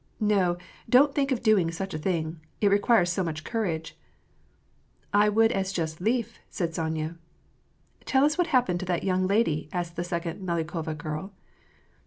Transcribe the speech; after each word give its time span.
"No, 0.35 0.57
don't 0.89 1.13
think 1.13 1.31
of 1.31 1.43
doing 1.43 1.69
such 1.69 1.93
a 1.93 1.99
thing, 1.99 2.39
it 2.59 2.69
requires 2.71 3.11
so 3.11 3.23
much 3.23 3.43
courage."" 3.43 3.95
I 5.13 5.29
would 5.29 5.51
just 5.51 5.77
as 5.77 6.01
lief," 6.01 6.39
said 6.49 6.73
Sonya. 6.73 7.17
"Tell 8.05 8.25
us 8.25 8.35
what 8.35 8.47
happened 8.47 8.79
to 8.79 8.85
that 8.87 9.03
young 9.03 9.27
lady," 9.27 9.69
asked 9.71 9.95
the 9.97 10.03
second 10.03 10.41
Melyukova 10.41 10.97
girl. 10.97 11.33